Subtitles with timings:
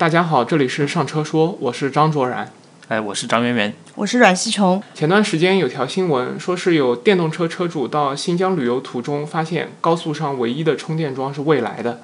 [0.00, 2.50] 大家好，这里是上车说，我是张卓然。
[2.88, 3.74] 哎，我是张媛媛。
[3.96, 4.82] 我是阮西琼。
[4.94, 12.00] 前段时间有条新闻，说是有电动车车主到新疆旅游途中，发现高速上唯一的充电桩是蔚来的，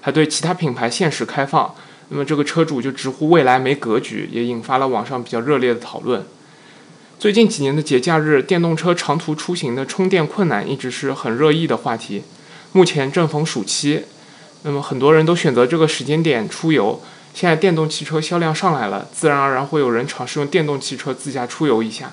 [0.00, 1.74] 还对其他品牌限时开放。
[2.10, 6.24] 那么这个车主就直呼蔚来没格局，也引发了网上比较热烈的讨论。
[7.18, 12.22] 最近几年的节假日，电动车长途出行的充电困难一直是很热议的话题。
[12.70, 14.04] 目前正逢暑期，
[14.62, 17.02] 那么很多人都选择这个时间点出游。
[17.40, 22.12] 现在电动汽车销量上来了，自然而然会有人尝试用电动汽车自驾出游一下。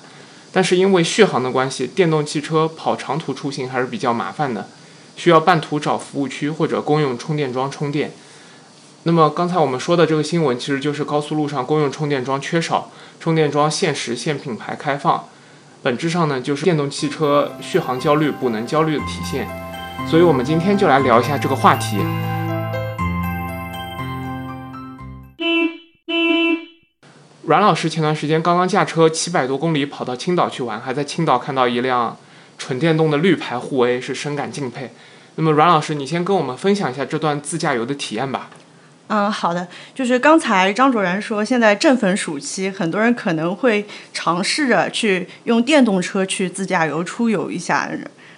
[0.54, 4.70] 但是因为续航的关系，电动汽车跑长途出行还是比较麻烦的，
[5.18, 8.13] 需要半途找服务区或者公用充电桩充电。
[9.04, 15.26] 那么刚才我们说的这个新闻，其实就是高速路上公用充电桩缺少，充电桩限时限品牌开放，
[15.84, 19.46] 本质上呢就是电动汽车续航焦虑、补能焦虑的体现。
[20.09, 21.98] 所以我们今天就来聊一下这个话题。
[27.47, 32.17] 阮老师前段时间刚刚驾车七百多公里跑到青岛去玩，还在青岛看到一辆
[32.57, 34.91] 纯电动的绿牌护 A，是深感敬佩。
[35.35, 38.49] 那么阮老师，你先跟我们分享一下这段自驾游的体验吧。
[39.07, 47.89] 嗯，好的，就是刚才张卓然说，现在正逢暑期，很多人可能会尝试着去用电动车去自驾游出游一下。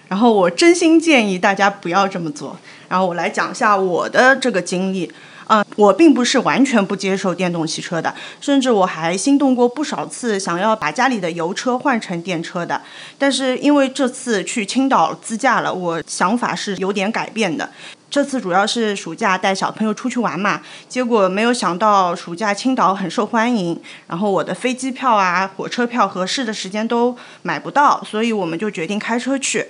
[0.06, 2.56] 然后我真心建议大家不要这么做。
[2.88, 5.12] 然后我来讲一下我的这个经历。
[5.52, 12.80] 嗯，我并不是完全不接受电动汽车的，甚至我还心动过不少次，想要把家里的油车换成电车的。
[13.18, 17.68] 但是因为这次去青岛自驾了，我想法是有点改变的。
[18.08, 29.66] 这次主要是暑假带小朋友出去玩嘛，结果没有想到暑假青岛很受欢迎，然后我的飞机票啊、火车票合适的时间都买不到，所以我们就决定开车去。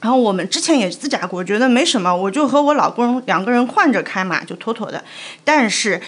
[0.00, 5.02] 然后我们之前也自驾过，觉得没什么，我就和我老公两个人换着开嘛，就妥妥的。
[5.42, 6.00] 但是，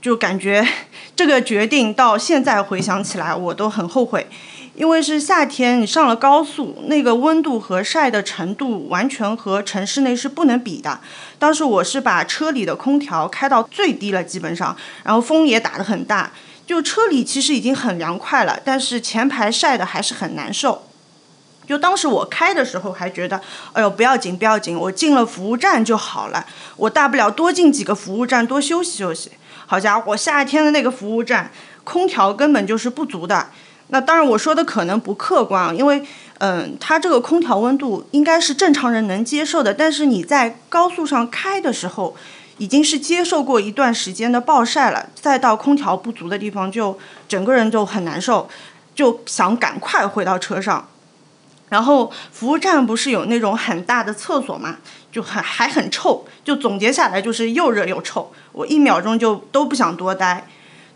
[0.00, 0.66] 就感觉
[1.14, 4.26] 这个决定到现在回想起来，我都很后悔，
[4.74, 11.00] 因为是夏天，你上了高速，那个温度和晒的程度完全和城市内是不能比的。
[11.38, 16.32] 当时我是把车里的空调开到最低了，基本上，然后风也打得很大，
[16.66, 20.84] 就车里其实已经很凉快了，但是前排晒的还是很难受。
[21.72, 23.40] 就当时我开的时候还觉得，
[23.72, 26.44] 哎呦不要紧不要紧，我进了服务站就好了，
[26.76, 29.30] 我大不了多进几个服务站多休息休息。
[29.64, 31.50] 好家伙，夏天的那个服务站
[31.82, 33.48] 空调根本就是不足的。
[33.88, 36.04] 那当然我说的可能不客观，因为
[36.40, 42.14] 嗯，它这个空调温度应该是正常人能接受的，但是你在高速上开的时候，
[42.58, 48.46] 已经是接受过一段时间的暴晒了，再到空调不足的地方，就整个人就很难受，
[48.94, 50.86] 就想赶快回到车上。
[51.72, 54.76] 然后服务站不是有那种很大的厕所嘛，
[55.10, 60.46] 就很还很臭，就总结下来就是又热又臭，我一秒钟就都不想多待。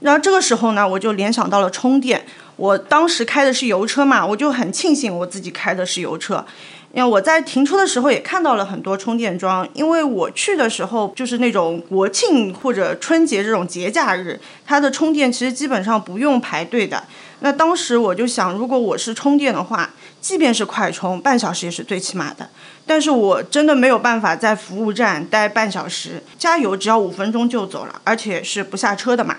[0.00, 2.26] 然后这个时候呢，我就联想到了充电。
[2.56, 6.44] 我当时开的是油车嘛，我就很庆幸我自己开的是油车。
[6.96, 17.04] 因为我在停车的时候也看到了很多充电桩，因为我去的时候就是那种国庆或者春节这种节假日，它的充电其实基本上不用排队的。
[17.40, 19.90] 那当时我就想，如果我是充电的话，
[20.22, 22.48] 即便是快充，半小时也是最起码的。
[22.86, 29.36] 但是我真的没有办法在服务站待半小时，加油只要五分钟就走了，而且是不下车的嘛。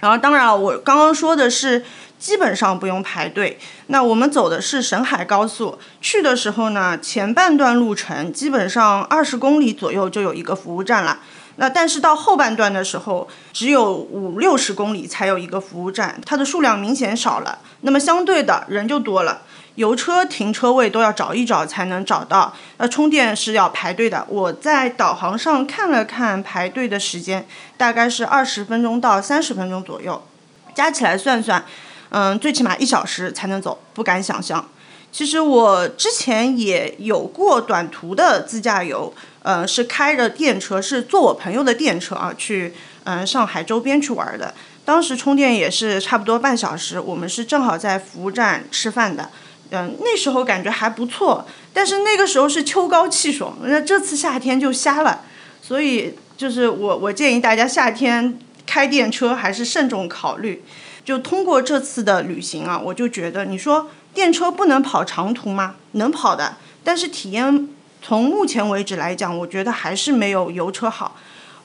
[0.00, 1.84] 然后当然我刚刚说的是
[2.18, 3.58] 基本上不用排队。
[3.88, 11.20] 那我们走的是沈海高速，去的时候呢，前半段路程基本上二十公里左右就有一个服务站了。
[11.58, 17.60] 那但是到后半段的时候，只有五六十公里才有一个服务站，它的数量明显少了。
[17.80, 19.40] 那么相对的人就多了，
[19.76, 22.52] 油车停车位都要找一找才能找到。
[22.76, 24.26] 那充电是要排队的。
[24.28, 27.46] 我在导航上看了看排队的时间，
[27.78, 30.22] 大概是二十分钟到三十分钟左右，
[30.74, 31.64] 加起来算算，
[32.18, 34.66] 嗯，最起码一小时才能走，不敢想象。
[35.12, 39.12] 其实我之前也有过短途的自驾游。
[39.42, 42.72] 呃，是开着电车，是坐我朋友的电车啊，去
[43.04, 44.54] 嗯上海周边去玩的。
[44.84, 49.30] 当时充电也是差不多半小时，我们是正好在服务站吃饭的。
[49.70, 55.20] 嗯，那时候感觉还不错，但是那个时候是秋高气爽，那这次夏天就瞎了。
[55.62, 60.64] 所以就是我我建议大家夏天开电车还是慎重考虑。
[61.06, 65.76] 就通过这次的旅行啊，我就觉得你说电车不能跑长途吗？
[65.92, 67.68] 能跑的，但是体验。
[68.02, 71.16] 从目前为止来讲，我觉得还是没有油车好。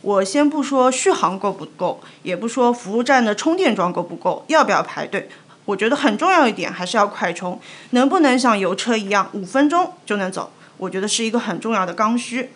[0.01, 5.29] 我先不说续航够不够，也不说服务站的充电桩够不够，要不要排队？
[5.65, 7.59] 我觉得很重要一点还是要快充，
[7.91, 10.51] 能不能像油车一样五分钟就能走？
[10.77, 12.49] 我觉得是一个很重要的刚需。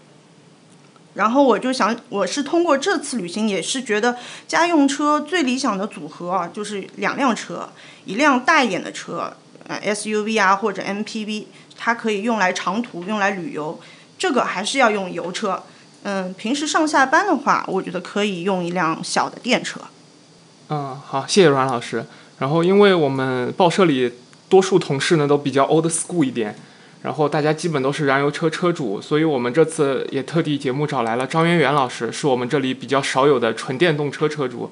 [1.15, 4.15] 然后我就想，我是通过这次旅行，也是觉得
[4.47, 7.69] 家用车最理想的组合啊，就是两辆车，
[8.05, 9.33] 一辆大一点的车，
[9.67, 11.45] 呃 SUV 啊或者 MPV，
[11.77, 13.79] 它可以用来长途，用来旅游。
[14.17, 15.63] 这个还是要用油车。
[16.03, 19.79] 嗯，平时上下班的话，我觉得可以用一辆小的电车。
[20.69, 22.05] 嗯，好，谢谢阮老师。
[22.39, 24.11] 然后，因为我们报社里
[24.49, 26.55] 多数同事呢都比较 old school 一点，
[27.05, 34.71] 然后大家基本都是燃油车车主，所以我们这次也特地节目找来了张媛媛老师，是我们这里比较少有的纯电动车车主。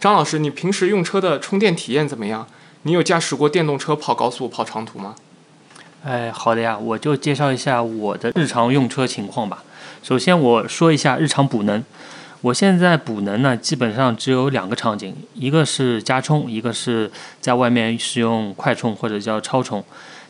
[0.00, 2.44] 张老师，你平时用车的充电体验怎么样？
[2.82, 5.14] 你有驾驶过电动车跑高速、跑长途吗？
[6.02, 9.62] 哎，好的呀，我就介绍一下我的日常用车情况吧。
[10.02, 11.84] 首先我说一下日常补能，
[12.40, 17.08] 我现在补能呢，基本上只有两个场景，一个是加充，一个是
[17.40, 19.84] 在外面使用快充或者叫超充。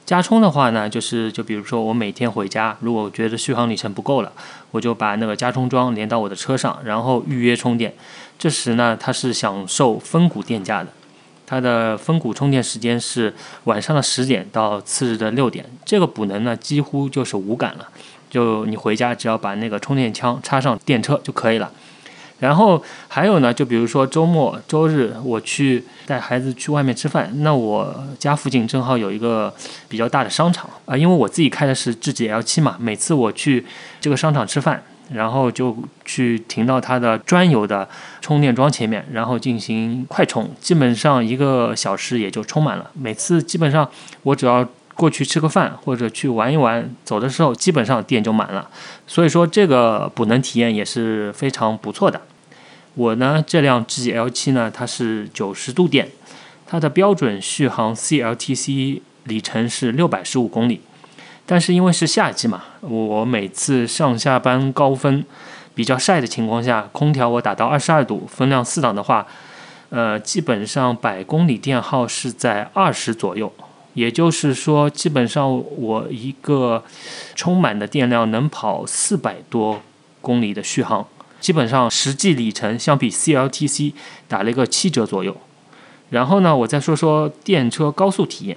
[0.08, 4.32] 加充的话呢，就是就比如说我每天回家，如果觉得续航里程不够了，
[4.70, 7.92] 我就把那个加充桩连到我的车上，然后预约充电。
[8.38, 10.88] 这时呢，它是享受分股电价的，
[11.44, 13.34] 它的分股充电时间是
[13.64, 17.86] 晚上的十点到次日的六点，这个补能呢几乎就是无感了。
[18.30, 21.70] 就你回家只要把那个充电枪插上电车就可以了。
[22.38, 29.52] 然后还有呢，就比如说周末、周日我去带孩子去外面吃饭，那我家附近正好有一个
[29.88, 33.66] 比较大的商场啊，因为我自己开的是智己 L 七嘛，每次我去
[34.00, 34.82] 这个商场吃饭，
[35.12, 37.88] 然后就去停到它的专有的
[38.20, 42.88] 充电桩前面，然后进行快充，基本上一个小时也就充满了。
[42.94, 43.88] 每次基本上
[44.22, 44.64] 我只要
[44.98, 48.68] 过去吃个饭或者去玩一玩，走的时候基本上电就满了，
[49.06, 52.20] 所以说这个补能体验也是非常不错的。
[52.94, 56.08] 我呢这辆智己 L 七呢，它是九十度电，
[56.66, 60.80] 它的标准续航 CLTC 里程是六百十五公里，
[61.46, 65.24] 但是因为是夏季嘛，我每次上下班高峰
[65.76, 69.24] 比较晒的情况下，空调我打到二十二度，分量四档的话，
[69.90, 73.52] 呃，基本上百公里电耗是在二十左右。
[73.94, 76.84] 也就是说，基本上我一个
[77.34, 79.80] 充满的电量能跑四百多
[80.20, 81.06] 公里的续航，
[81.40, 83.92] 基本上实际里程相比 CLTC
[84.28, 85.36] 打了一个七折左右。
[86.10, 88.56] 然后呢，我再说说电车高速体验。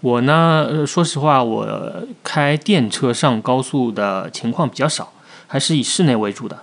[0.00, 5.12] 我呢，说实话，我开电车上高速的情况比较少，
[5.46, 6.60] 还是以室内为主的。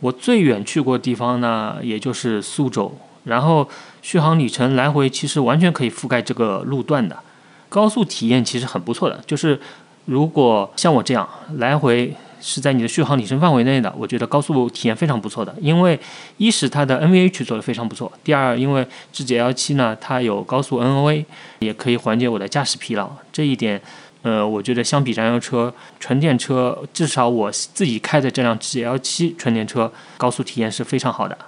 [0.00, 2.96] 我最远去过的地方呢，也就是苏州。
[3.24, 3.68] 然后
[4.02, 7.16] 续航里程来回其实完全可以覆盖这个路段的，
[7.68, 9.20] 高速体验其实很不错的。
[9.26, 9.60] 就是
[10.06, 15.54] 如果像我这样来回是在你的续航里程范围内的，我觉得高速体验非常不错的。
[15.60, 15.96] 因为
[16.38, 21.24] 一是它的 NVH 做的非常不错，第二因为智己 L 七呢它有高速 NOA，
[21.60, 23.08] 也可以缓解我的驾驶疲劳。
[23.32, 23.80] 这一点，
[24.22, 31.38] 呃，我觉得相比燃油车、纯电车，至少我自己开的这辆智己 L 七纯电车高速体验是非常好的。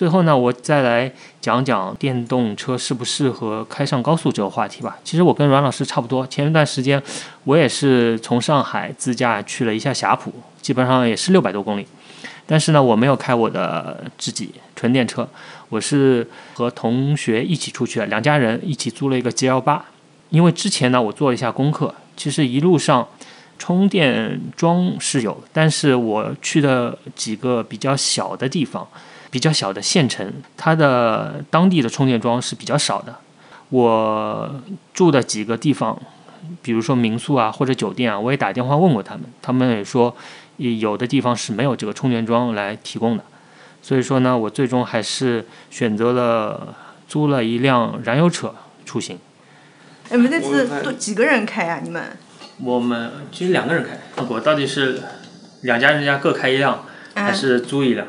[0.00, 1.12] 最后呢，我再来
[1.42, 4.96] 讲讲电动车适不适合开上高速这个话题吧。
[5.04, 7.02] 其实我跟阮老师差不多，前一段时间
[7.44, 10.32] 我也是从上海自驾去了一下霞浦，
[10.62, 11.86] 基本上也是六百多公里。
[12.46, 15.28] 但是呢，我没有开我的自己纯电车，
[15.68, 19.84] 我是和同学一起出去的，两家人一起租了一个 G L 八。
[20.30, 23.06] 因为之前呢，我做了一下功课，其实一路上
[23.58, 28.88] 充电桩是有，但是我去的几个比较小的地方。
[29.30, 33.16] 比较小的县城，它的当地的充电桩是比较少的。
[33.70, 34.60] 我
[34.92, 35.96] 住的几个地方，
[36.62, 40.16] 比如说民宿啊或者酒店啊，我也打电话问过他们，他们也说
[40.56, 43.24] 有的地方是没有这个充电桩来提供的。
[43.80, 46.74] 所以说呢，我最终还是选择了
[47.08, 48.54] 租了一辆燃油车
[48.84, 49.18] 出行。
[50.10, 51.80] 你们这次都几个人开啊？
[51.82, 52.18] 你们？
[52.62, 54.24] 我们其实两个人开。
[54.28, 55.00] 我到底是
[55.62, 58.08] 两家人家各开一辆，还是租一辆？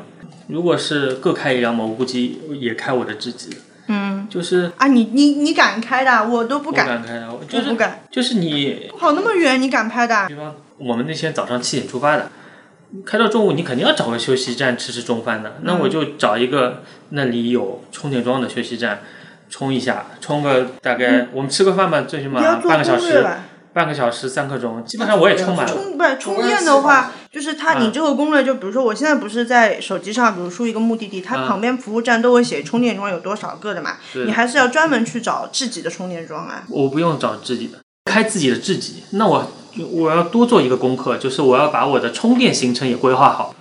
[0.52, 3.56] 如果是各开一辆嘛，我估计也开我的自己。
[3.88, 6.86] 嗯，就是啊，你你你敢开的，我都不敢。
[6.86, 8.04] 不敢开的，就是不敢。
[8.12, 10.28] 就是你跑那么远，你敢拍的？
[10.28, 12.30] 比方我们那天早上七点出发的，
[13.06, 15.58] 开到中午，你肯定要找个休息站吃吃中饭的。
[15.64, 19.02] 那我就找一个那里有充电桩的休息站，
[19.50, 23.26] 充一下，充个大概我们吃个饭吧，最起码半个小时。
[23.74, 25.72] 半个小时三刻钟，基本上我也充满了。
[25.72, 33.98] 充不是充电的话，就是它你这个攻略，就比如说我现在不是在手机上，比如输一个目的地，它旁边服务站都会写充电桩有多少个的嘛。
[34.26, 36.64] 你还是要专门去找自己的充电桩啊。
[36.70, 39.04] 我不用找自己的，开自己的自己。
[39.12, 39.52] 那我
[39.92, 43.56] 我要多做一个功课，就是我要把我的充电行程也规划好。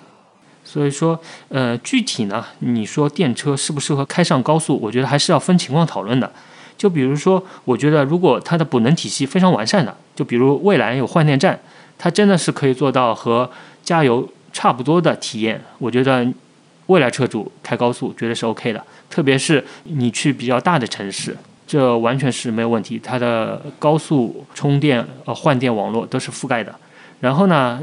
[0.64, 6.30] 所以说，呃，具体呢，你说电车适不适合开上高速，我觉得还是要分情况讨论的。
[6.80, 11.60] 就比如说，我觉得如果它的补能体系非常完善的，就比如蔚来有换电站，
[11.98, 13.50] 它真的是可以做到和
[13.82, 16.26] 加油差不多的体验，我觉得
[16.86, 22.98] 未来车主开高速绝对是 OK 的，特别是你去比较大的城市，这完全是没有问题。
[22.98, 26.74] 它的高速充电呃换电网络都是覆盖的。
[27.20, 27.78] 然后呢，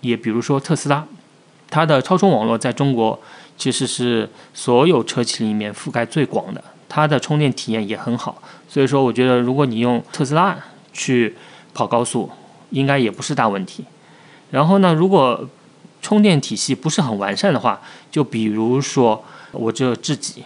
[0.00, 1.04] 也比如说特斯拉，
[1.68, 3.20] 它的超充网络在中国
[3.58, 8.42] 其实是所有车企里面覆盖最广的，它的充电体验也很好。
[8.68, 10.56] 所以说，我觉得如果你用特斯拉
[10.92, 11.34] 去
[11.74, 12.30] 跑高速，
[12.70, 13.84] 应该也不是大问题。
[14.50, 15.48] 然后呢，如果
[16.00, 17.80] 充电体系不是很完善的话，
[18.10, 20.44] 就比如说我这自己，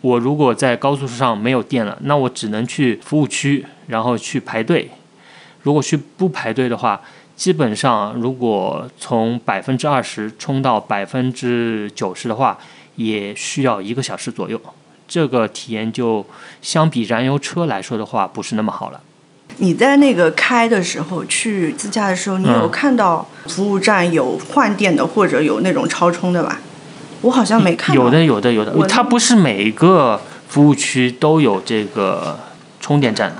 [0.00, 4.90] 我如果在高速上没有电了，那我只能去服务区，然后去排队。
[5.62, 7.00] 如果去不排队的话，
[7.36, 12.58] 基本上如果从百分之二十充到百分之九十的话，
[12.96, 14.60] 也需要一个小时左右。
[15.08, 16.24] 这个体验就
[16.62, 19.00] 相比燃油车来说的话，不是那么好了。
[19.56, 26.60] 你在那个开的时候去自驾的时候，你有看到服务站有换电的或者有那种超充的吧？
[27.22, 28.04] 我好像没看到。
[28.04, 28.86] 有的，有的，有的。
[28.86, 32.38] 它不是每一个服务区都有这个
[32.80, 33.36] 充电站的，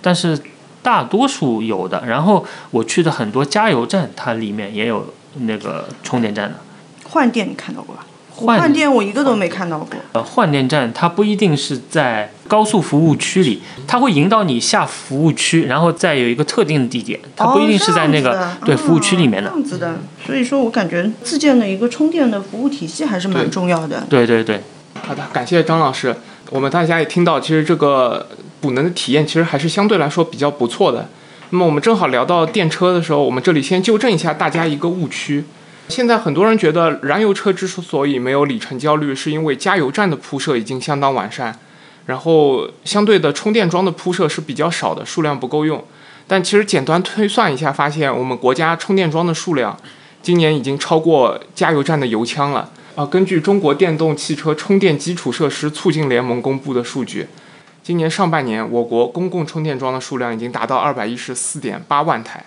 [0.00, 0.36] 但是
[0.82, 2.02] 大多数有的。
[2.04, 6.56] 然后我去的很多加油站，它里面也有那个充电站的。
[7.04, 8.04] 换电你看到过吧？
[8.34, 9.98] 换电我一个都没看到过。
[10.12, 19.48] 呃，换电站它不一定是在高速服务区里，它会引导你下服务区，然后再有一个特定的地点，它不一定是在那个对服务区里面的。
[19.50, 24.04] 这样子的，所以说我感觉自建的一个充电的服务体系还是蛮重要的。
[24.08, 24.60] 对对对。
[25.06, 26.14] 好的，感谢张老师。
[26.50, 28.28] 我们大家也听到，其实这个
[28.60, 31.08] 补能的体验其实还是相对来说比较不错的。
[31.50, 35.44] 那么我们正好聊到电车的时候，我们这里先纠正一下大家一个误区。
[35.92, 41.54] 现在很多人觉得燃油车之所以没有里程焦虑，是因为加油站的铺设已经相当完善，
[42.06, 45.84] 然后相对的充电桩的铺设是比较少的，数量不够用。
[46.26, 49.76] 但其实简单推算一下，发现我们国家充电桩的数量
[50.22, 52.70] 今年已经超过加油站的油枪了。
[52.94, 57.26] 啊，根据中国电动汽车充电基础设施促进联盟公布的数据，
[57.82, 62.44] 今年上半年我国公共充电桩的数量已经达到二百一十四点八万台。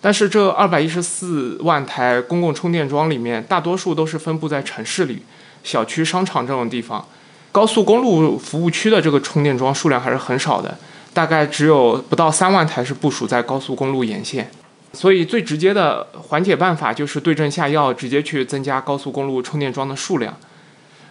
[0.00, 5.22] 但是这二百一十四万台公共充电桩里面，大多数都是分布在城市里、
[5.64, 7.04] 小区、商场这种地方，
[7.50, 10.78] 高速公路服务区的这个充电桩数量还是很少的，
[11.12, 14.50] 大概只有不到三万台是部署在高速公路沿线。
[14.92, 20.34] 所以最直接的缓解办法就是对症下药，直接去增加高速公路充电桩的数量。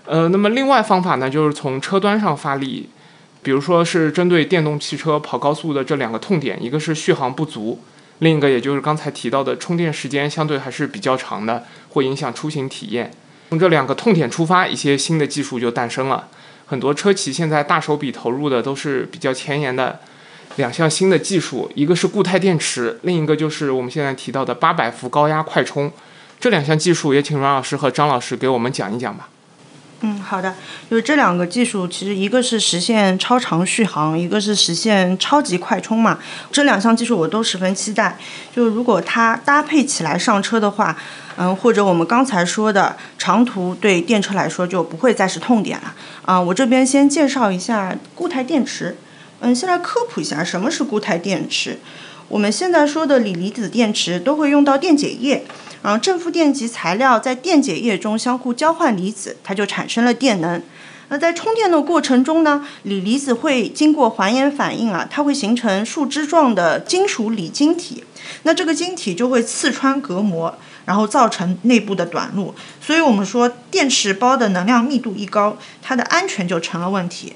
[0.05, 2.89] 呃，那么另外方法呢，就是从车端上发力，
[3.43, 7.79] 比如说是针对电动汽车跑高速的这两个痛点，一个是续航不足。
[8.19, 13.11] 另一个，也就是刚才提到的充电时间相对还是比较长的，会影响出行体验。
[13.49, 16.27] 从这两个痛点出发，一些新的技术就诞生了。
[16.65, 19.99] 很多车企现在大手笔投入的都是比较前沿的
[20.57, 25.91] 两项新的技术，一个是固态电池，另一个就是我们现在提到的八百伏高压快充。
[26.39, 29.29] 这两项技术也请阮老师和张老师给我们讲一讲吧。
[30.01, 30.53] 嗯，好的，
[30.91, 36.19] 就是这两个技术，其实一个是实现超长续航，一个是实现超级快充嘛。
[36.51, 38.15] 这两项技术我都十分期待。
[38.55, 40.95] 就如果它搭配起来上车的话，
[41.37, 45.95] 嗯，或者我们刚才说的长途对电车来说就不会再是痛点了。
[46.25, 48.97] 啊，我这边先介绍一下固态电池。
[49.39, 51.79] 嗯，先来科普一下什么是固态电池。
[52.27, 55.43] 我们现在说的锂离子电池都会用到电解液。
[55.81, 60.61] 然后正负电极材料在电解液中相互交换离子，它就产生了电能。
[61.09, 68.03] 那在充电的过程中呢，锂离子会经过还原反应啊，它会形成树枝状的金属锂晶体。
[68.43, 70.53] 那这个晶体就会刺穿隔膜，
[70.83, 72.53] 然后造成内部的短路。
[72.81, 77.33] 所以我们说电池包的能量密度一高，它的安全就成了问题。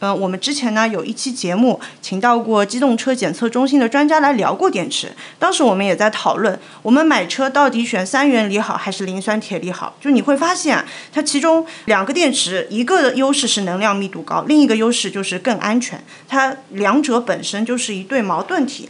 [0.00, 5.12] 嗯，我们之前呢有一期节目，请到过机动车检测中心的专家来聊过电池。
[5.38, 9.94] 当时我们也在讨论，我们买车到底选三元锂好还是磷酸铁锂好？
[10.00, 16.02] 就你会发现，它其中两个电池，一个的优势是能量密度高，另一个优势就是更安全。
[16.26, 18.88] 它两者本身就是一对矛盾体。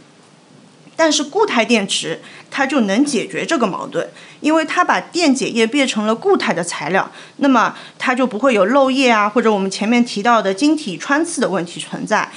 [1.01, 4.07] 但是固态电池它就能解决这个矛盾，
[4.39, 12.29] 因为它把电解液变成了固态的材料，那么它就不会有漏液啊，或者我们前面提到的晶体穿刺的问题存在。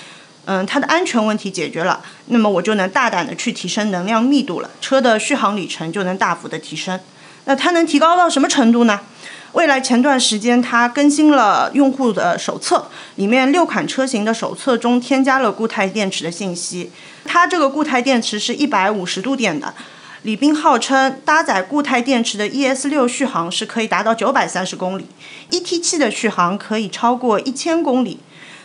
[0.47, 6.99] 嗯，它的安全问题解决了，那么我就能大胆的去提升能量密度了，车的续航里程就能大幅的提升。
[7.45, 8.99] 那它能提高到什么程度呢？
[9.55, 16.91] 未来前段时间它更新了用户的手册，里面六款车型的手册中添加了固态电池的信息。
[17.25, 19.73] 它这个固态电池是一百五十度电的，
[20.23, 25.07] 李斌号称搭载固态电池的 ES 六续航是可以达到九百三十公里
[25.51, 28.19] ，ET 七的续航可以超过一千公里。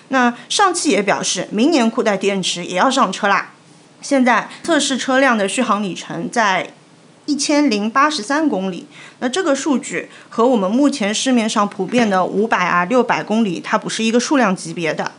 [0.08, 3.52] 那上汽也表示，明年固态电池也要上车啦。
[4.02, 6.72] 现在测试车辆的续航里程在。
[7.30, 8.88] 一千零八十三公里。
[9.20, 15.12] 那这个数据和我们目前市面上普遍的五百啊、六百公里，它不是一个数量级别的。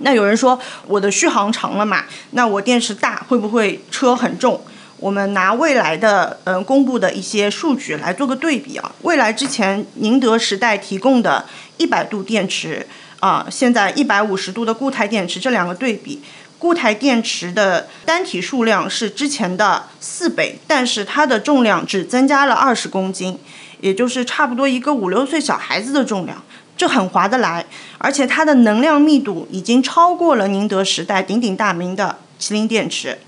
[0.00, 2.04] 那有人说我的续航长了嘛？
[2.32, 4.60] 那我电池大会不会车很重？
[4.98, 8.92] 我们拿未来的嗯公布的一些数据来做个对比啊。
[9.02, 11.46] 未来之前宁德时代提供的
[11.78, 12.86] 一百度电池
[13.20, 16.20] 啊，现在一百五十度的固态电池，这两个对比，
[16.58, 23.38] 固态电池的单体数量是之前的四倍，但是它的重量只增加了二十公斤，
[23.80, 26.42] 也就是差不多一个五六岁小孩子的重量，
[26.76, 27.64] 这很划得来，
[27.98, 33.18] 而且它的能量密度已经超过了宁德时代鼎鼎大名的麒麟电池。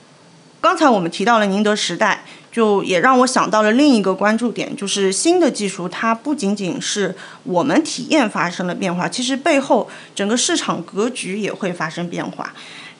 [0.60, 2.24] 刚才我们提到了宁德时代，
[2.58, 12.52] 就也让我想到了另一个关注点，就是新的技术它不仅仅是我们体验发生了变化，其实背后整个市场格局也会发生变化。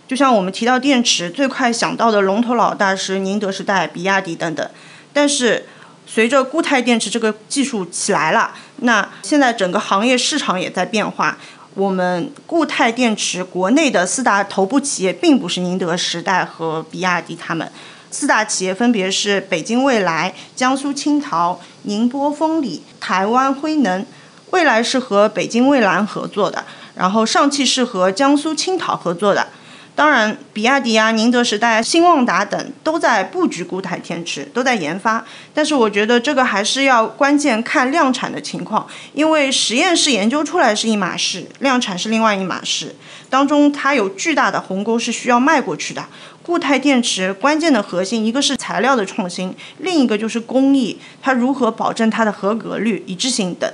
[0.06, 4.70] 就像我们提到电池，最快想到的龙头老大是宁德时代、比亚迪等等，
[5.12, 5.66] 但是
[6.06, 11.36] 随着固态电池这个技术起来了，那现在整个行业市场也在变化。
[11.74, 17.68] 我们固态电池国内的四大头部企业并不是宁德时代和比亚迪，他们
[18.10, 24.04] 四大企业分别是北京未来、江苏青陶、宁波丰锂、台湾辉能。
[24.50, 29.48] 未来是和北京蔚蓝合作的，然后上汽是和江苏青陶合作的。
[29.94, 35.22] 当然，比亚迪啊、宁德时代、新旺达等都在布局固态电池，都在研发。
[35.52, 42.96] 但是我觉得这个还是要关键看量产的情况，因为实验室研究出来是一码事，量产是另外一码事。
[43.28, 46.06] 当中它有巨大的鸿沟是需要迈过去的。
[46.48, 53.70] 固态电池关键的核心，一个是材料的创新，另一个就是工艺，它如何保证它的合格率、一致性等。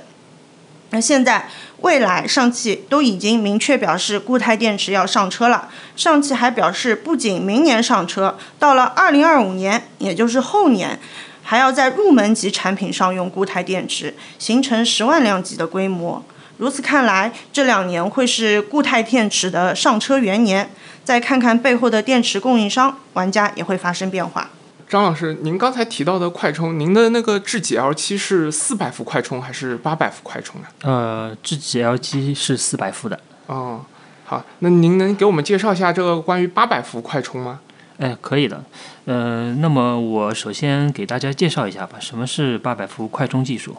[0.89, 1.47] 那现在。
[1.81, 5.69] 未来，上汽都已经明确表示固态电池要上车了。
[5.95, 10.99] 上汽还表示，不仅明年上车，到了二零二五年，也就是后年，
[11.43, 16.23] 还要在入门级产品上用固态电池，形成十万辆级的规模。
[16.57, 20.71] 如此看来，这两年会是固态电池的上车元年。
[21.05, 24.49] 再看看背后的电池供应商，玩家也会发生变化。
[24.89, 30.67] 张老师，您刚才提到的快充，您的那个智己 L 七是四百伏快充还是八百伏快充呢？
[30.81, 33.19] 呃，智己 L 七是四百伏的。
[33.45, 33.85] 哦，
[34.25, 37.59] 好，那您能给我们介绍一下这个关于八百伏快充吗？
[37.97, 38.63] 哎，可以的。
[39.05, 43.77] 呃，那么我首先给大家介绍一下吧，什么是八百伏快充技术？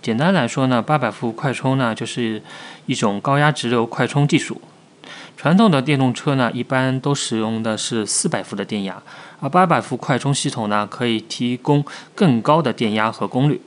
[0.00, 2.42] 简单来说呢，八百伏快充呢就是
[2.86, 4.60] 一种高压直流快充技术。
[5.36, 9.00] 传统的电动车呢，一般都使用的是四百伏的电压，
[9.38, 13.60] 而八百伏快充系统呢，可以提供更高的电压和功率，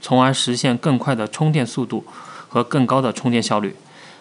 [0.00, 2.04] 从而实现更快的充电速度
[2.48, 3.74] 和更高的充电效率。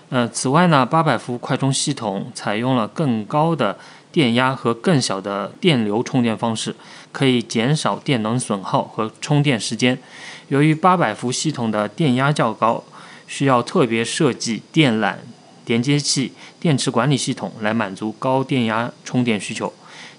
[0.10, 3.78] 呃，此外呢，八百伏快充系统采用了更高的
[4.12, 6.76] 电压和更小的电流充电方式，
[7.12, 9.98] 可以减少电能损耗和充电时间。
[10.48, 12.84] 由于八百伏系统的电压较高，
[13.28, 15.15] 需要特别设计电缆。
[15.65, 19.71] 连接器、电池管理系统来满足高电压充电需求。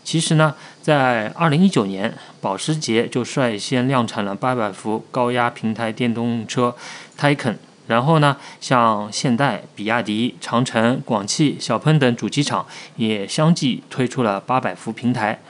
[0.05, 6.75] 其实呢，在二零一九年，保时捷就率先量产了八百伏高压平台电动车
[7.19, 7.57] Taycan。
[7.89, 15.41] 然后呢，像现代、比亚迪、长城、广汽、小鹏等主机厂也相继推出了八百伏平台。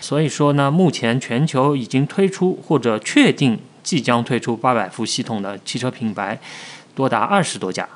[0.00, 6.38] 所以说呢，目前全球已经推出或者确定即将推出八百伏系统的汽车品牌
[6.94, 7.88] 多达二十多家。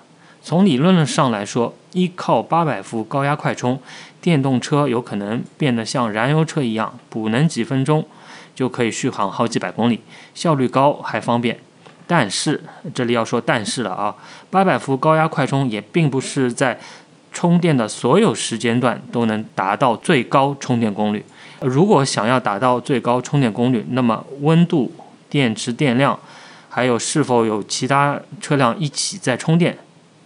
[0.43, 3.79] 从理论上来说，依靠八百伏高压快充，
[4.21, 8.05] 电动车有可能变得像燃油车一样，补能几分钟
[8.55, 10.01] 就可以续航好几百公里，
[10.35, 11.59] 效率高还方便。
[12.07, 12.61] 但是
[12.93, 14.15] 这里要说但是了啊，
[14.51, 16.79] 八百伏高压快充也并不是在
[17.33, 21.25] 充电的所有时间段都能达到最高充电功率。
[21.61, 24.91] 如果想要达到最高充电功率，那么温度、
[25.29, 26.19] 电池电量，
[26.69, 29.79] 还有是否有其他车辆一起在充电。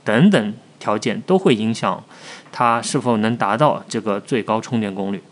[0.04, 2.04] 等等条件都会影响
[2.52, 5.22] 它是否能达到这个最高充电功率。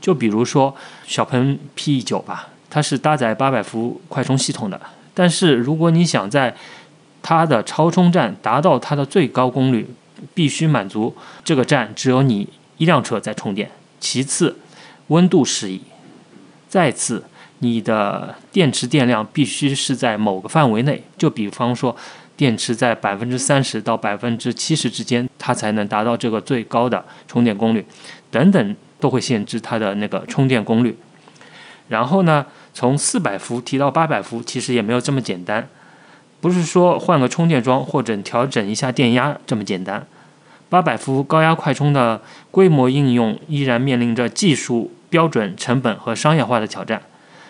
[0.00, 0.74] 就比如说
[1.06, 4.80] 小鹏 P9 吧，它是搭载八百伏快充系统的，
[5.12, 6.56] 但是如果你想在
[7.22, 9.88] 它的超充站达到它的最高功率，
[10.32, 12.48] 必须满足这个站只有你
[12.78, 14.58] 一辆车在充电，其次
[15.08, 15.82] 温度适宜，
[16.68, 17.24] 再次
[17.58, 21.04] 你的电池电量必须是在某个范围内。
[21.18, 21.94] 就比方说。
[22.36, 27.84] 电池在百分之三十到百分之七十之间，它才能达到这个最高的充电功率，
[28.30, 30.96] 等等都会限制它的那个充电功率。
[31.88, 32.44] 然后呢，
[32.74, 35.68] 从四百伏提到八百伏，其实也没有这么简单，
[36.40, 40.06] 不是说换个充电桩或者调整一下电压这么简单。
[40.68, 42.20] 八百伏高压快充的
[42.50, 47.00] 规模应用依然面临着技术标准、成本和商业化的挑战。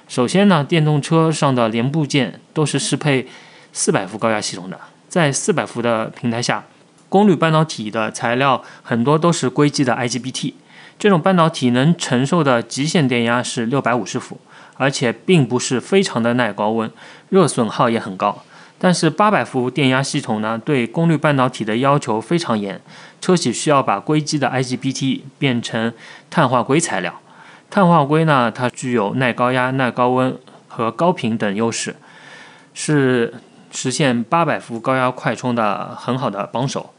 [0.07, 3.27] 首先呢，电动车上的零部件都是适配
[3.76, 6.64] 四百伏高压系统的，在四百伏的平台下，
[7.10, 10.54] 功率半导体的材料很多都是硅基的 IGBT，
[10.98, 14.40] 这种半导体能承受的极限电压是六百五十伏，
[14.78, 16.90] 而且并不是非常的耐高温，
[17.28, 18.42] 热损耗也很高。
[18.78, 22.80] 但是八百伏电压系统呢，对功率半导体的要求非常严，
[23.20, 25.92] 车企需要把硅基的 IGBT 变成
[26.30, 27.20] 碳化硅材料。
[27.68, 30.34] 碳化硅呢，它具有耐高压、耐高温
[30.66, 31.96] 和高频等优势，
[32.72, 33.34] 是
[33.70, 36.90] 实现八百伏高压快充的很好的帮手。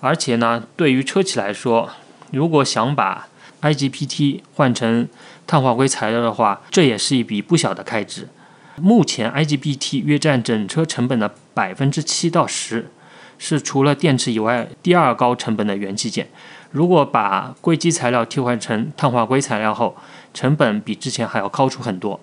[0.00, 1.88] 而且呢，对于车企来说，
[2.32, 3.28] 如果想把
[3.62, 5.08] IGBT 换成
[5.46, 8.28] 碳化硅材料的话，这也是一笔不小的开支。
[8.76, 12.90] 目前 IGBT 约占整车成本的百分之七到十，
[13.38, 16.28] 是除了电池以外第二高成本的元器件。
[16.72, 19.96] 如果把硅基材料替换成碳化硅材料后，
[20.34, 22.20] 成本比之前还要高出很多。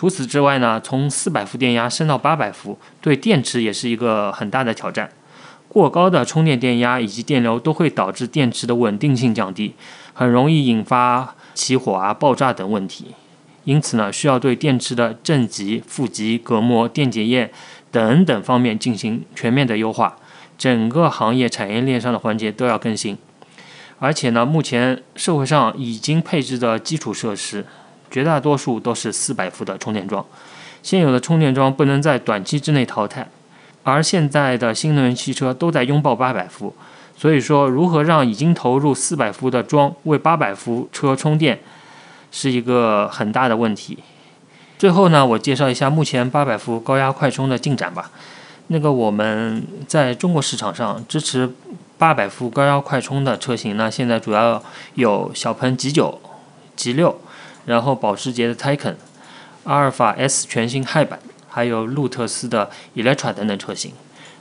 [0.00, 5.10] 除此之外呢，从四百伏电压升到八百伏，对电池也是一个很大的挑战。
[5.68, 9.74] 过高的充电电压以及电流都会导致电池的稳定性降低，
[10.14, 13.08] 很容易引发起火啊、爆炸等问题。
[13.64, 17.52] 因此呢，需要对电池的正极、负极、隔膜、电解液
[17.90, 20.16] 等等方面进行全面的优化，
[20.56, 23.18] 整个行业产业链上的环节都要更新。
[23.98, 27.66] 而且呢，目前社会上已经配置的基础设施，
[28.10, 30.24] 绝大多数都是四百伏的充电桩。
[30.82, 33.28] 现有的充电桩不能在短期之内淘汰，
[33.82, 36.74] 而现在的新能源汽车都在拥抱八百伏，
[37.16, 41.60] 所以说，如何让已经投入四百伏的桩为八百伏车充电，
[42.32, 43.98] 是一个很大的问题。
[44.78, 48.10] 最后呢，我介绍一下目前八百伏高压快充的进展吧。
[48.68, 51.50] 那个我们在中国市场上支持。
[52.00, 54.62] 八百伏高压快充的车型呢，现在主要
[54.94, 56.18] 有小鹏 G 九、
[56.74, 57.20] G 六，
[57.70, 58.96] 然后保时捷的 Taycan、
[59.62, 63.92] 阿尔法 S 全新 Hi 版，还有路特斯的 Electra 等等车型。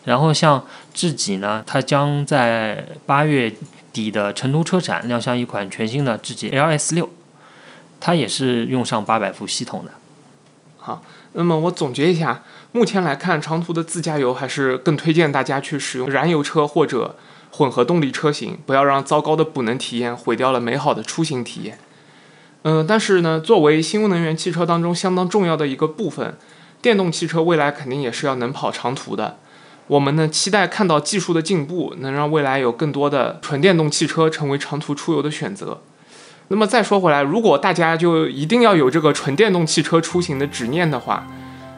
[0.03, 0.65] 然后像
[0.95, 3.53] 智己呢，它将在八月
[3.93, 7.07] 底的成都车展亮相一款全新的智己 LS 六，
[7.99, 9.91] 它也是用上八百伏系统的。
[10.77, 17.15] 好，那么我总结一下，目前来看，长途的自驾游还是更推荐大家去使用燃油车或者。
[17.51, 21.79] 混合动力车型，不要让糟糕的补能体验毁掉了美好的出行体验。
[22.63, 26.35] 嗯，但是呢，作为新能源汽车当中相当重要的一个部分，
[26.81, 29.37] 电动汽车未来肯定也是要能跑长途的。
[29.87, 35.81] 我们呢，期待看到技术的进步，能让未来有更多的纯电动汽车成为长途出游的选择。
[36.49, 41.25] 那么再说回来，如果大家就一定要有这个纯电动汽车出行的执念的话，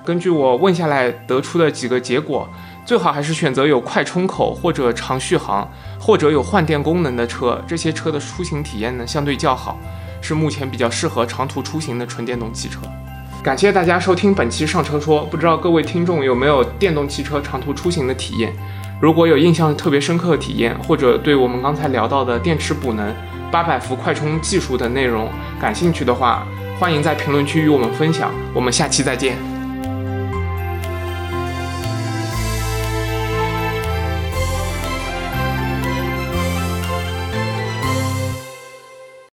[0.04, 2.50] 根据我问下来得出的几个结果。
[2.84, 9.80] 最好还是选择有快充口或者长续航或者有换电功能的车，这些车的出行体验呢相对较好，
[10.22, 12.80] 是目前比较适合长途出行的纯电动汽车。
[13.44, 18.54] 感谢大家收听本期上车说，不知道各位听众有没有电动汽车长途出行的体验？
[19.02, 23.12] 如果有印象特别深刻的体验，或者对我们刚才聊到的电池补能、
[23.52, 25.28] 八百伏快充技术的内容
[25.60, 26.46] 感兴趣的话，
[26.80, 28.32] 欢迎在评论区与我们分享。
[28.54, 29.51] 我们下期再见。